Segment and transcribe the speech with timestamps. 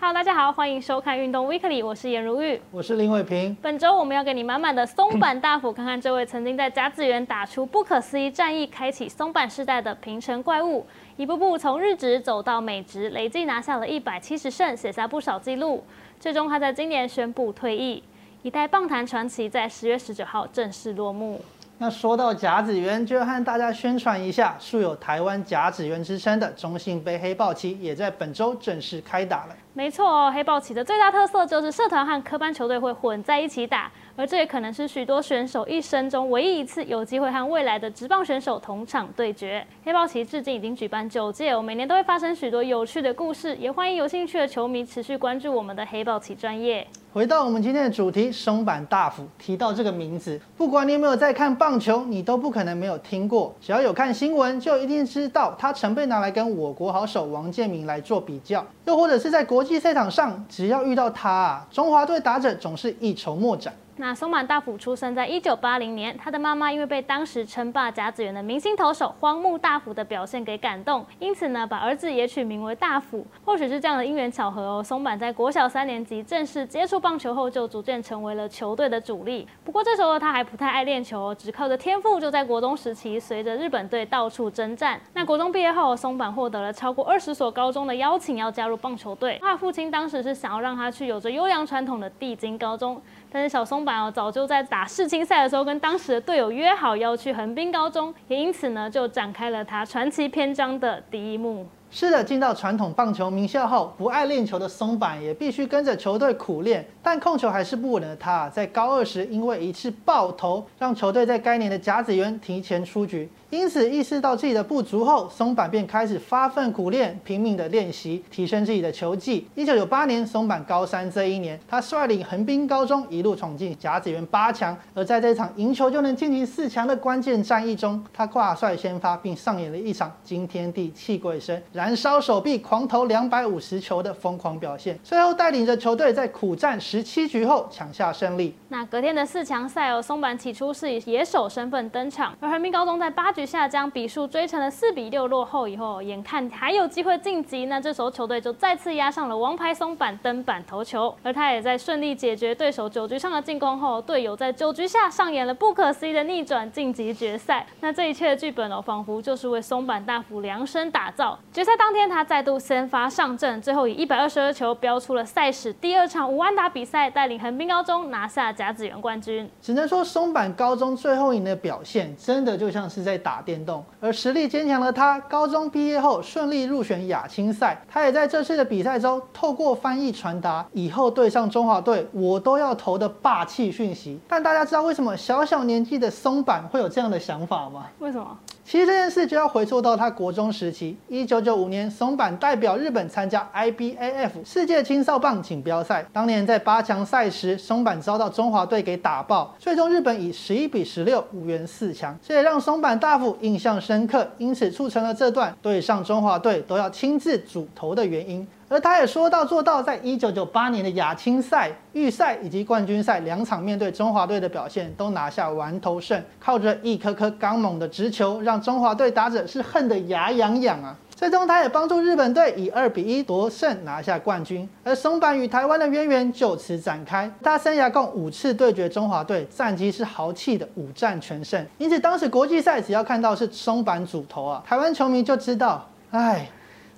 [0.00, 3.52] Hello，大家好，欢迎收看运动 Weekly，我是颜如玉，我是林伟平。
[3.60, 15.82] 本周我们要给你满满的松板大斧，看看这位曾经在甲子园打出不可思议战役，开启松板世代的平成怪物，一步步从日职走到美职，累计拿下了一百七十胜，写下不少纪录。
[16.20, 18.00] 最终他在今年宣布退役，
[18.42, 21.40] 一代棒坛传奇在十月十九号正式落幕。
[21.80, 29.54] 那说到甲子园，就要和大家宣传一下，素有台湾甲子园之称的中信杯黑豹旗，也在本周正式开打了。
[29.74, 39.64] 没错哦，黑豹旗的最大特色就是社团和科班球队会混在一起打，而这也可能是许多选手一生中唯一一次有机会和未来的职棒选手同场对决。
[39.84, 46.84] 黑豹旗至今已经举办九届，每年都会发生许多有趣的故事，也欢迎有兴趣的球迷持续关注我们的黑豹旗专业。
[47.18, 53.52] 回到我们今天的主题，松坂大辅提到这个名字，不管你有没有在看棒球，你都不可能没有听过。
[53.60, 63.74] 只要有看新闻，就一定知道他曾被拿来跟我国好手王建民来做比较，又或者是在国际赛场上，只要遇到他啊，中华队打者总是一筹莫展。
[64.00, 73.26] 那松坂大辅出生在一九八零年，他的妈妈因为被当时称霸甲子园的明星投手荒木大辅的表现给感动，因此呢，把儿子也取名为大辅。
[73.44, 79.48] 或许是这样的因缘巧合哦，松坂在国小三年级正式接触棒球后，就逐渐成为了球队的主力。
[79.64, 85.00] 不过这时候他还不太爱练球哦，只靠着天赋，就在国中时期随着日本队到处征战。
[85.12, 89.38] 那国中毕业后，松坂获得了超过二十所高中的邀请，要加入棒球队。
[89.42, 93.02] 他父亲当时是想要让他去有着优良传统的地精高中。
[93.30, 101.66] 但是小松板哦，早就在打世青赛的时候跟当时的队友约好要去横滨高中，也因此呢，就展开了他传奇篇章的第一幕。
[101.90, 113.28] 是的，进到传统棒球名校后，不爱练球的松坂也必须跟着球队苦练，但控球还是不稳的他，在高二时因为一次爆头，让球队在该年的甲子园提前出局。
[113.50, 119.48] 因此意识到自己的不足后，松坂便开始发奋苦练，拼命的练习，提升自己的球技。
[119.54, 124.76] 一九九八年，松坂高三这一年，他率领横滨高中一路闯进甲子园八强。
[124.92, 134.98] 而在这场赢球就能晋级四强的关键战役中，他挂帅先发，并上演了一场惊天地泣鬼神、燃烧手臂、狂投两百五十球的疯狂表现。
[135.04, 138.52] 最后带领着球队在苦战十七局后抢下胜利。
[138.70, 157.64] 那隔天的四强赛哦，松坂起初是以野手身份登场，而横滨高中在八局下将比数追成了四比六落后以后，眼看还有机会晋级，那这时候球队就再次压上了王牌松坂登板投球，而他也在顺利解决对手九局上的进攻后，队友在九局下上演了不可思议的逆转晋级决赛。
[157.78, 161.38] 那这一切的剧本哦，仿佛就是为松坂大辅量身打造。
[161.52, 169.46] 决赛当天，他再度先发上阵，最后以一百二十二球标出了赛史第二场五安打比赛，带领横滨高中拿下甲子园冠军。
[169.60, 173.84] 只能说松坂高中最后赢的表现，真的就像是在打电动。
[174.00, 177.78] 而实力坚强的他，高中毕业后顺利入选亚青赛。
[177.86, 184.18] 他也在这次的比赛中，透过翻译传达以后对上中华队，我都要投的霸气讯息。
[184.26, 187.84] 但大家知道为什么小小年纪的松坂会有这样的想法吗？
[187.98, 188.38] 为什么？
[188.70, 196.04] 其实这件事就要回溯到他国中时期，一九九五年，松坂代表日本参加 IBAF 世界青少棒锦标赛。
[196.12, 202.14] 当年在八强赛时，松坂遭到中华队给打爆，最终日本以十一比十六无缘四强。
[202.22, 208.46] 这也让松坂大辅印象深刻，因此促成了这段对上中华队都要亲自主投的原因。
[208.68, 220.94] 而他也说到做到，在一九九八年的亚青赛预赛以及冠军赛两场面对中华队的表现，都拿下完投胜，靠着一颗颗刚猛的直球，让中华队打者是恨得牙痒痒啊！
[221.16, 224.68] 最终，他也帮助日本队以二比一夺胜，拿下冠军。
[224.84, 231.66] 而松坂与台湾的渊源就此展开，他生涯共五次对决中华队，战绩是豪气的五战全胜。
[231.78, 236.46] 因此，当时国际赛只要看到是松坂主投啊，台湾球迷就知道，哎。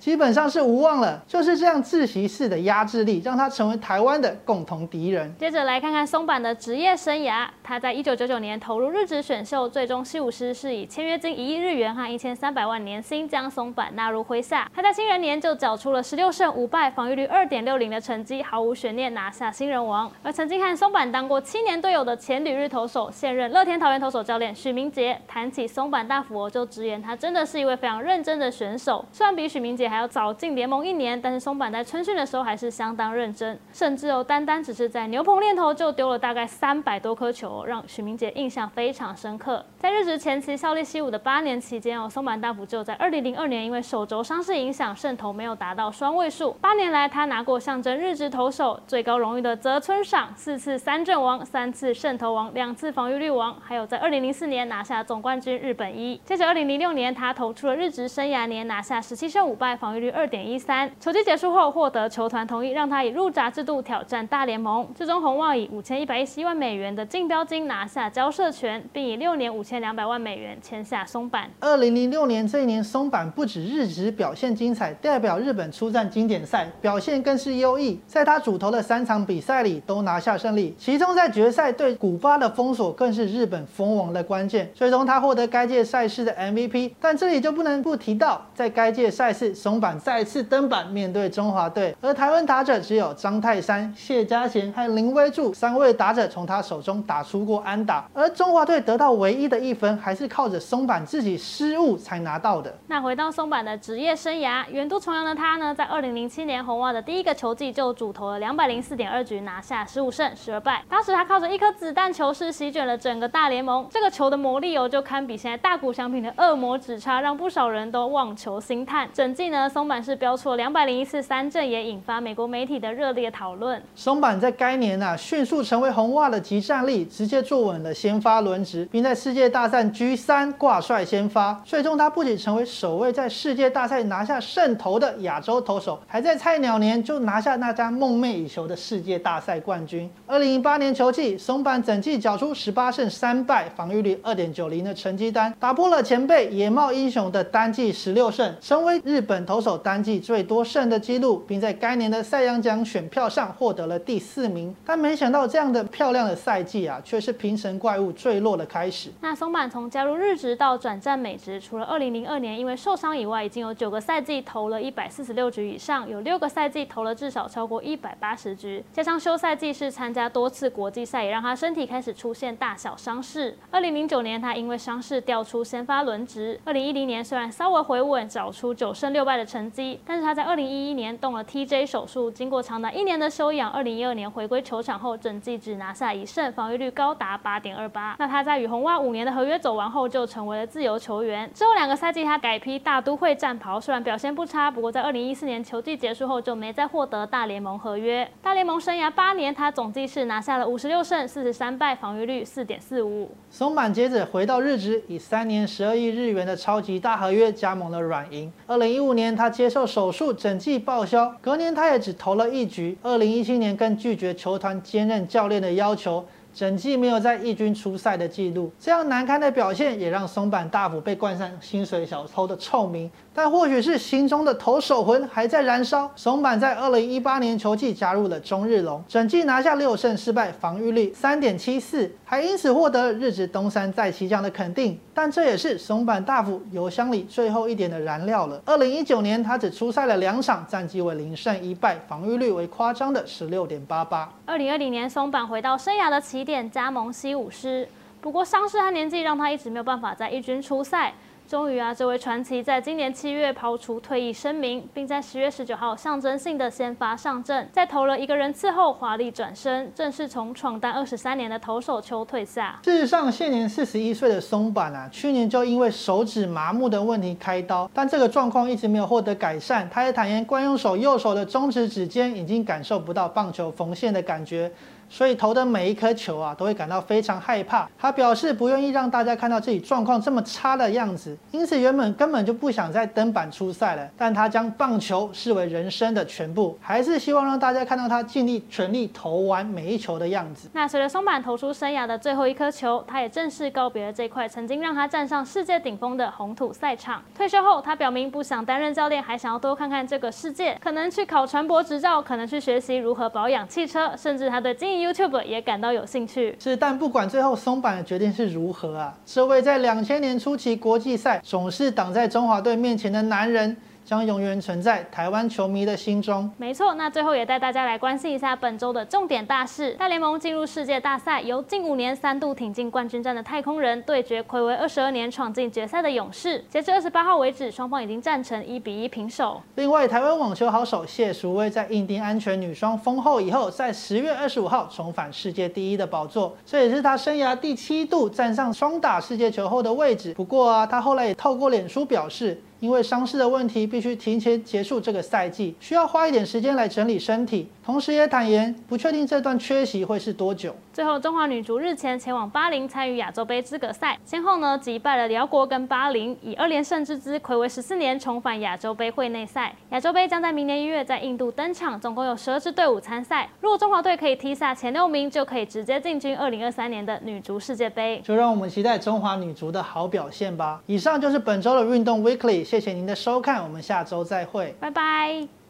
[0.01, 5.31] 基本上是无望了，就是这样窒息式的压制力，让他成为台湾的共同敌人。
[5.37, 14.67] 接着来看看松坂的职业生涯，他在一九九九年投入日职选秀，最终西武师是以签约金一亿日元和一千三百万年薪将松坂纳入麾下。
[14.73, 20.11] 他在新人年就缴出了十六胜五败，防御率二点六零的成绩，毫无悬念拿下新人王。
[20.23, 29.90] 而曾经和松坂当过七年队友的前旅日投手、现任乐天桃园投手教练许明杰，谈起松坂大辅就直言他真的是一位非常认真的选手，虽然比许明杰。
[29.91, 39.65] 还要早进联盟一年，但是松坂在春训的时候还是相当认真，甚至哦单单只是在牛棚练投就丢了大概三百多颗球，让许明杰印象非常深刻。
[39.77, 46.53] 在日职前期效力西武的八年期间哦，松坂大辅就在二零零二年因为手肘伤势影响，胜投没有达到双位数。
[46.61, 56.15] 八年来，他拿过象征日职投手最高荣誉的泽村赏，四次三阵王，三次胜投王，两次防御率王，还有在二零零四年拿下总冠军日本一。
[56.23, 59.77] 接着二零零六年，他投出了日职生涯年拿下十七胜五败。
[59.81, 60.87] 防御率二点一三。
[60.99, 64.87] 球季结束后，获得球团同意，让他以入闸制度挑战大联盟。
[64.93, 71.49] 最终，红袜以五千一百一十一万美元的竞标金拿下交涉权，并以六年五千两百万美元签下松坂。
[71.59, 77.99] 二零零六年这一年，松坂不止日职表现精彩，代表日本出战经典赛，表现更是优异。
[78.05, 80.75] 在他主投的三场比赛里，都拿下胜利。
[80.77, 84.69] 其中在决赛对古巴的封锁，更是日本封王的关键。
[84.75, 86.91] 最终他获得该届赛事的 MVP。
[87.01, 102.73] 但这里就不能不提到，在该届赛事，松坂再次登板面对中华队，而台湾打者只有张泰山、谢家贤和林威柱三位打者从他手中打出过安打，而中华队得到唯一的一分，还是靠着松坂自己失误才拿到的。
[102.87, 110.83] 那回到松坂的职业生涯，原都重阳的他呢，在二零零七年红袜的第一个球季就主投了两百零四点二局，拿下十五胜十二败。
[110.89, 119.09] 当时他靠着一颗子弹球是席卷了整个大联盟，这个球的魔力哦，就堪比现在大谷翔平的恶魔指叉，让不少人都望球兴叹。
[119.13, 123.79] 整季呢，松坂是标出两百零一次三振，也引发美国媒体的热烈讨论。
[123.93, 131.61] 松坂在该年啊，迅速成为红袜的集战力，直接坐稳了先发轮值，并在世界大赛 G 三挂帅先发。
[131.65, 140.09] 最终他不仅成为首位在世界大赛拿下胜投的亚洲投手，还在菜鸟年就拿下那家梦寐以求的世界大赛冠军。
[140.25, 154.75] 二零一八年球季，松坂整季缴出十八胜三败，防御率二点九零的成绩单，打破了前辈野茂英雄的单季十六胜，成为日本投手单季最多胜的纪录，并在该年的赛扬奖选票上获得了第四名。
[154.85, 159.09] 但没想到这样的漂亮的赛季啊，却是平成怪物坠落的开始。
[159.21, 173.57] 那松坂从加入日职到转战美职，除了二零零二年因为受伤以外，已经有九个赛季投了一百四十六局以上，有六个赛季投了至少超过一百八十局，加上休赛季是参加多次国际赛，也让他身体开始出现大小伤势。
[173.69, 176.59] 二零零九年他因为伤势调出先发轮值。
[176.65, 188.15] 二零一零年虽然稍微回稳，找出九胜六败的成绩，但是他在二零一一年动了 TJ 手术，经过长达一年的休养，二零一二年回归球场后，整季只拿下一胜，防御率高达八点二八。
[188.19, 191.51] 那他在与红袜五年的合约走完后，就成为了自由球员。
[191.53, 198.25] 之后两个赛季他改披大都会战袍，虽然表现不差，不过在二零一四年球季结束后就没再获得大联盟合约。
[198.41, 203.29] 大联盟生涯八年，他总计是拿下了五十六胜四十三败，防御率四点四五。
[203.49, 208.49] 松坂接着回到日职，以三年十二亿日元的超级大合约加盟了软银。
[208.65, 212.97] 二零一五年年他接受手术，整季报销，隔年他也只投了一局。
[213.03, 216.25] 二零一七年更拒绝球团兼任教练的要求。
[216.53, 223.09] 整季没有在义军出赛的记录，这样难堪的表现也让松坂大辅被冠上薪水小偷的臭名。
[223.33, 234.99] 但或许是心中的投手魂还在燃烧，松坂在二零一八年球季加入了中日龙，整季拿下六胜四败，防御率三点七四，还因此获得日职东山再起奖的肯定。
[235.13, 238.61] 但这也是松坂大辅油箱里最后一点的燃料了。
[238.65, 244.29] 二零一九年他只出赛了两场，战绩为零胜一败，防御率为夸张的十六点八八。
[244.45, 247.87] 二零二零年松坂回到生涯的起点，加盟西武狮，
[248.19, 251.13] 不过伤势和年纪让他一直没有办法在一军出赛。
[251.51, 262.79] 终于啊，这位传奇在今年七月抛出退役声明，并在十月十九号象征性的先发上阵，在投了一个人次后华丽转身，正式从闯荡二十三年的投手球退下。
[262.85, 269.89] 事实上，现年四十一岁的松坂啊，去年就因为手指麻木的问题开刀，但这个状况一直没有获得改善。
[269.89, 274.71] 他也坦言，惯用手右手的中指指尖已经感受不到棒球缝线的感觉。
[275.11, 277.87] 所以投的每一颗球啊，都会感到非常害怕。
[277.99, 284.09] 他表示不愿意让大家看到自己状况这么差的样子，因此原本根本就不想再登板出赛了。
[284.17, 290.69] 但他将棒球视为人生的全部，还是希望让大家看到他尽力全力投完每一球的样子。
[290.71, 297.21] 那随着松坂投出生涯的最后一颗球，他也正式告别了这块曾经让他站上世界顶峰的红土赛场。
[297.35, 305.00] 退休后，他表明不想担任教练，还想要多看看这个世界，可能去考船舶执照，可能去学习如何保养汽车，甚至他对经营。
[305.01, 313.75] YouTube 也感到有兴趣，是，但不管最后松坂的决定是如何啊，这位在两千年初期国际赛总是挡在中华队面前的男人。
[314.03, 316.49] 将永远存在台湾球迷的心中。
[316.57, 326.63] 没错，那最后也带大家来关心一下本周的重点大事：大联盟进入世界大赛，由近五年三度挺进冠军战的太空人对决暌违二十二年闯进决赛的勇士。
[326.69, 329.61] 截至二十八号为止，双方已经战成一比一平手。
[329.75, 340.33] 另外，台湾网球好手谢淑薇在印第安全女双封后以后，在十月二十五号重返世界第一的宝座，这也是她生涯第七度站上双打世界球后的位置。
[340.33, 342.59] 不过啊，她后来也透过脸书表示。
[342.81, 347.69] 因为伤势的问题，必须提前结束这个赛季，需要花一点时间来整理身体。
[347.85, 350.75] 同时也坦言，不确定这段缺席会是多久。
[350.91, 359.75] 最后，中华女足日前前往巴林参与亚洲杯资格赛，先后呢击败了辽国跟巴林，以二连胜之姿，暌违十四年重返亚洲杯会内赛。
[359.91, 363.47] 亚洲杯将在明年一月在印度登场，总共有十二支队伍参赛。
[363.61, 368.19] 如果中华队可以踢下前六名，就可以直接进军二零二三年的女足世界杯。
[368.23, 370.81] 就让我们期待中华女足的好表现吧。
[370.87, 375.60] 以上就是本周的运动 Weekly，谢谢您的收看，我们下周再会，拜拜。